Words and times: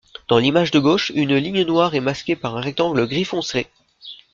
Dans 0.29 0.39
l'image 0.39 0.71
de 0.71 0.79
gauche, 0.79 1.11
une 1.13 1.35
ligne 1.37 1.61
noire 1.61 1.93
est 1.93 1.99
masquée 1.99 2.35
par 2.35 2.57
un 2.57 2.61
rectangle 2.61 3.07
gris 3.07 3.23
foncé. 3.23 3.67